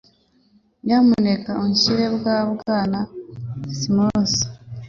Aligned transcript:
Nyamuneka 0.83 1.51
unshyire 1.63 2.05
kwa 2.17 2.37
Bwana 2.57 2.99
Smith. 3.79 4.37